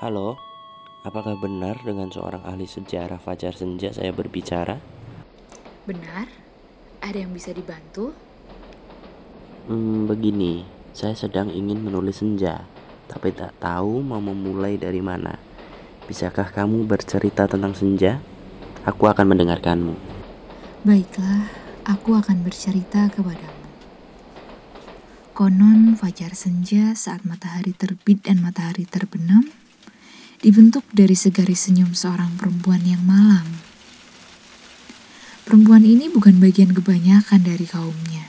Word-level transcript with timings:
Halo, 0.00 0.40
apakah 1.04 1.36
benar 1.36 1.76
dengan 1.84 2.08
seorang 2.08 2.40
ahli 2.48 2.64
sejarah 2.64 3.20
Fajar 3.20 3.52
Senja 3.52 3.92
saya 3.92 4.16
berbicara? 4.16 4.80
Benar? 5.84 6.24
Ada 7.04 7.28
yang 7.28 7.36
bisa 7.36 7.52
dibantu? 7.52 8.16
Hmm, 9.68 10.08
begini, 10.08 10.64
saya 10.96 11.12
sedang 11.12 11.52
ingin 11.52 11.84
menulis 11.84 12.24
senja, 12.24 12.64
tapi 13.12 13.36
tak 13.36 13.52
tahu 13.60 14.00
mau 14.00 14.24
memulai 14.24 14.80
dari 14.80 15.04
mana. 15.04 15.36
Bisakah 16.08 16.48
kamu 16.48 16.88
bercerita 16.88 17.44
tentang 17.44 17.76
senja? 17.76 18.24
Aku 18.88 19.04
akan 19.04 19.36
mendengarkanmu. 19.36 20.00
Baiklah, 20.80 21.52
aku 21.84 22.16
akan 22.16 22.40
bercerita 22.40 23.12
kepadamu. 23.12 23.68
Konon 25.36 25.92
fajar 25.92 26.32
senja 26.32 26.96
saat 26.96 27.28
matahari 27.28 27.76
terbit 27.76 28.24
dan 28.24 28.40
matahari 28.40 28.88
terbenam 28.88 29.44
dibentuk 30.40 30.88
dari 30.96 31.12
segaris 31.12 31.68
senyum 31.68 31.92
seorang 31.92 32.32
perempuan 32.40 32.80
yang 32.88 33.04
malang. 33.04 33.44
Perempuan 35.44 35.84
ini 35.84 36.08
bukan 36.08 36.40
bagian 36.40 36.72
kebanyakan 36.72 37.44
dari 37.44 37.68
kaumnya. 37.68 38.24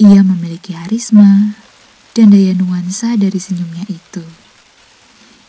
Ia 0.00 0.24
memiliki 0.24 0.72
harisma 0.72 1.52
dan 2.16 2.32
daya 2.32 2.56
nuansa 2.56 3.20
dari 3.20 3.36
senyumnya 3.36 3.84
itu 3.92 4.24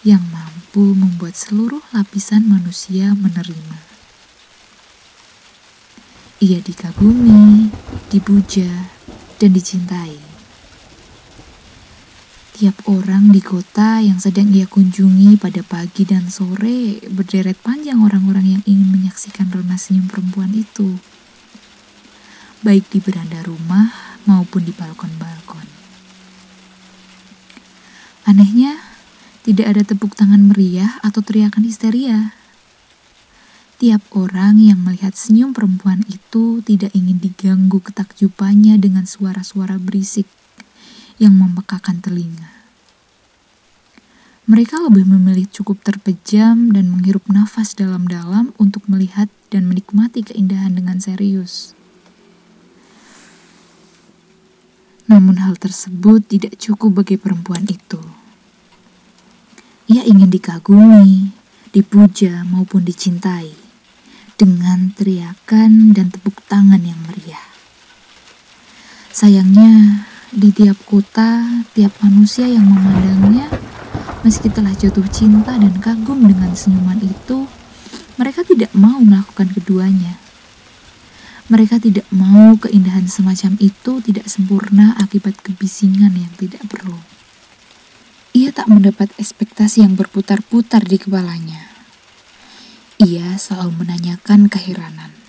yang 0.04 0.22
mampu 0.34 0.92
membuat 0.92 1.40
seluruh 1.40 1.80
lapisan 1.96 2.44
manusia 2.50 3.16
menerima. 3.16 3.80
Ia 6.42 6.60
dikagumi, 6.60 7.70
dipuja, 8.10 8.92
dan 9.38 9.54
dicintai 9.54 10.31
Tiap 12.62 12.94
orang 12.94 13.34
di 13.34 13.42
kota 13.42 14.06
yang 14.06 14.22
sedang 14.22 14.54
ia 14.54 14.70
kunjungi 14.70 15.34
pada 15.42 15.66
pagi 15.66 16.06
dan 16.06 16.30
sore 16.30 17.02
berderet 17.10 17.58
panjang 17.58 18.06
orang-orang 18.06 18.54
yang 18.54 18.64
ingin 18.70 18.86
menyaksikan 18.86 19.50
rona 19.50 19.82
senyum 19.82 20.06
perempuan 20.06 20.54
itu. 20.54 21.02
Baik 22.62 22.86
di 22.94 23.02
beranda 23.02 23.42
rumah 23.42 23.90
maupun 24.30 24.62
di 24.62 24.78
balkon-balkon. 24.78 25.66
Anehnya, 28.30 28.78
tidak 29.42 29.66
ada 29.66 29.82
tepuk 29.82 30.14
tangan 30.14 30.46
meriah 30.46 31.02
atau 31.02 31.26
teriakan 31.26 31.66
histeria. 31.66 32.38
Tiap 33.82 34.06
orang 34.14 34.62
yang 34.62 34.86
melihat 34.86 35.18
senyum 35.18 35.58
perempuan 35.58 36.06
itu 36.06 36.62
tidak 36.62 36.94
ingin 36.94 37.18
diganggu 37.18 37.82
ketakjubannya 37.82 38.78
dengan 38.78 39.10
suara-suara 39.10 39.82
berisik 39.82 40.30
yang 41.18 41.36
memekakan 41.36 42.00
telinga. 42.00 42.62
Mereka 44.52 44.84
lebih 44.84 45.08
memilih 45.08 45.48
cukup 45.48 45.80
terpejam 45.80 46.76
dan 46.76 46.92
menghirup 46.92 47.24
nafas 47.32 47.72
dalam-dalam 47.72 48.52
untuk 48.60 48.84
melihat 48.92 49.32
dan 49.48 49.68
menikmati 49.70 50.28
keindahan 50.28 50.76
dengan 50.76 51.00
serius. 51.00 51.72
Namun 55.08 55.40
hal 55.44 55.60
tersebut 55.60 56.24
tidak 56.28 56.56
cukup 56.56 57.04
bagi 57.04 57.20
perempuan 57.20 57.68
itu. 57.68 58.00
Ia 59.92 60.08
ingin 60.08 60.32
dikagumi, 60.32 61.36
dipuja 61.76 62.48
maupun 62.48 62.84
dicintai 62.88 63.52
dengan 64.40 64.90
teriakan 64.96 65.94
dan 65.94 66.10
tepuk 66.10 66.42
tangan 66.50 66.82
yang 66.82 66.98
meriah. 67.06 67.46
Sayangnya, 69.12 70.01
di 70.32 70.48
tiap 70.56 70.80
kota, 70.88 71.44
tiap 71.76 71.92
manusia 72.00 72.48
yang 72.48 72.64
memandangnya, 72.64 73.52
meski 74.24 74.48
telah 74.48 74.72
jatuh 74.72 75.04
cinta 75.12 75.60
dan 75.60 75.76
kagum 75.84 76.24
dengan 76.24 76.56
senyuman 76.56 76.96
itu, 77.04 77.52
mereka 78.16 78.48
tidak 78.48 78.72
mau 78.72 79.04
melakukan 79.04 79.52
keduanya. 79.52 80.16
Mereka 81.52 81.84
tidak 81.84 82.08
mau 82.16 82.56
keindahan 82.56 83.12
semacam 83.12 83.60
itu 83.60 84.00
tidak 84.00 84.32
sempurna 84.32 84.96
akibat 85.04 85.36
kebisingan 85.44 86.16
yang 86.16 86.32
tidak 86.40 86.64
perlu. 86.72 86.96
Ia 88.32 88.56
tak 88.56 88.72
mendapat 88.72 89.12
ekspektasi 89.20 89.84
yang 89.84 90.00
berputar-putar 90.00 90.88
di 90.88 90.96
kepalanya. 90.96 91.60
Ia 93.04 93.36
selalu 93.36 93.84
menanyakan 93.84 94.48
keheranan. 94.48 95.21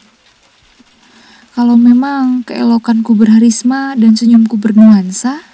Kalau 1.52 1.76
memang 1.76 2.48
keelokanku 2.48 3.12
berharisma 3.12 3.92
dan 4.00 4.16
senyumku 4.16 4.56
bernuansa, 4.56 5.44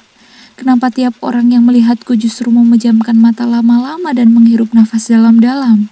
kenapa 0.55 0.95
tiap 0.95 1.19
orang 1.27 1.51
yang 1.51 1.67
melihatku 1.67 2.15
justru 2.15 2.55
memejamkan 2.55 3.19
mata 3.19 3.43
lama-lama 3.43 4.15
dan 4.15 4.31
menghirup 4.31 4.71
nafas 4.71 5.11
dalam-dalam? 5.11 5.91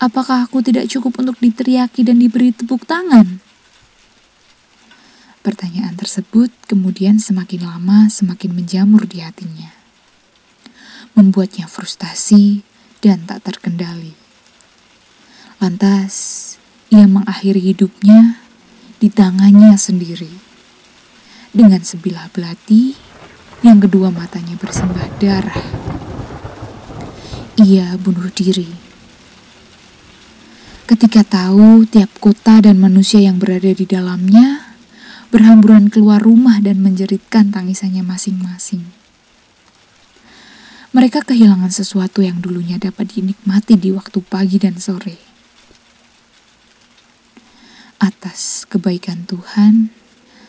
Apakah 0.00 0.48
aku 0.48 0.64
tidak 0.64 0.88
cukup 0.88 1.20
untuk 1.20 1.36
diteriaki 1.36 2.00
dan 2.00 2.16
diberi 2.16 2.48
tepuk 2.48 2.88
tangan? 2.88 3.44
Pertanyaan 5.44 5.92
tersebut 5.92 6.48
kemudian 6.64 7.20
semakin 7.20 7.68
lama 7.68 8.08
semakin 8.08 8.56
menjamur 8.56 9.04
di 9.04 9.20
hatinya. 9.20 9.68
Membuatnya 11.12 11.68
frustasi 11.68 12.64
dan 13.04 13.28
tak 13.28 13.44
terkendali. 13.44 14.16
Lantas, 15.60 16.56
ia 16.88 17.04
mengakhiri 17.04 17.60
hidupnya 17.60 18.40
di 19.02 19.10
tangannya 19.10 19.74
sendiri. 19.74 20.30
Dengan 21.50 21.82
sebilah 21.82 22.30
belati 22.30 22.94
yang 23.66 23.82
kedua 23.82 24.14
matanya 24.14 24.54
bersimbah 24.54 25.10
darah. 25.18 25.58
Ia 27.58 27.98
bunuh 27.98 28.30
diri. 28.30 28.70
Ketika 30.86 31.26
tahu 31.26 31.82
tiap 31.90 32.14
kota 32.22 32.62
dan 32.62 32.78
manusia 32.78 33.18
yang 33.18 33.42
berada 33.42 33.74
di 33.74 33.82
dalamnya 33.82 34.70
berhamburan 35.34 35.90
keluar 35.90 36.22
rumah 36.22 36.62
dan 36.62 36.78
menjeritkan 36.78 37.50
tangisannya 37.50 38.06
masing-masing. 38.06 38.86
Mereka 40.94 41.26
kehilangan 41.26 41.74
sesuatu 41.74 42.22
yang 42.22 42.38
dulunya 42.38 42.78
dapat 42.78 43.18
dinikmati 43.18 43.74
di 43.80 43.90
waktu 43.90 44.22
pagi 44.22 44.62
dan 44.62 44.78
sore 44.78 45.31
kebaikan 48.72 49.28
Tuhan, 49.28 49.92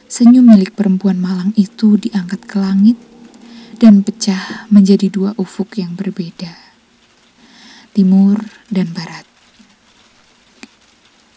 senyum 0.08 0.48
milik 0.48 0.80
perempuan 0.80 1.20
malang 1.20 1.52
itu 1.60 2.00
diangkat 2.00 2.48
ke 2.48 2.56
langit 2.56 2.96
dan 3.84 4.00
pecah 4.00 4.64
menjadi 4.72 5.12
dua 5.12 5.36
ufuk 5.36 5.76
yang 5.76 6.00
berbeda, 6.00 6.56
timur 7.92 8.40
dan 8.72 8.96
barat. 8.96 9.28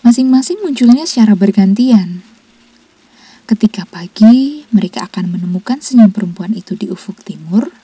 Masing-masing 0.06 0.62
munculnya 0.62 1.02
secara 1.02 1.34
bergantian. 1.34 2.22
Ketika 3.50 3.82
pagi, 3.91 4.62
mereka 4.70 5.10
akan 5.10 5.34
menemukan 5.34 5.82
senyum 5.82 6.14
perempuan 6.14 6.54
itu 6.54 6.78
di 6.78 6.86
ufuk 6.86 7.18
timur. 7.26 7.74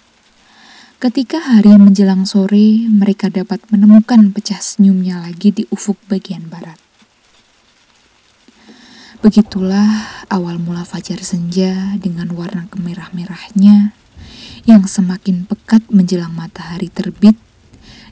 Ketika 1.02 1.42
hari 1.42 1.74
menjelang 1.74 2.22
sore, 2.22 2.86
mereka 2.86 3.26
dapat 3.26 3.58
menemukan 3.74 4.30
pecah 4.30 4.62
senyumnya 4.62 5.18
lagi 5.18 5.50
di 5.50 5.66
ufuk 5.74 5.98
bagian 6.06 6.46
barat. 6.46 6.78
Begitulah 9.22 9.86
awal 10.34 10.58
mula 10.58 10.82
fajar 10.82 11.22
senja 11.22 11.94
dengan 12.02 12.26
warna 12.34 12.66
kemerah-merahnya 12.66 13.94
yang 14.66 14.82
semakin 14.82 15.46
pekat 15.46 15.86
menjelang 15.94 16.34
matahari 16.34 16.90
terbit 16.90 17.38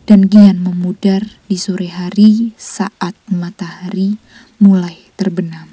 dan 0.07 0.31
kian 0.31 0.63
memudar 0.63 1.27
di 1.51 1.59
sore 1.59 1.91
hari 1.91 2.55
saat 2.55 3.19
matahari 3.27 4.23
mulai 4.63 5.03
terbenam. 5.19 5.70